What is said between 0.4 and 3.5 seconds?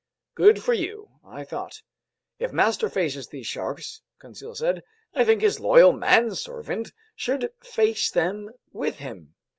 for you, I thought. "If master faces these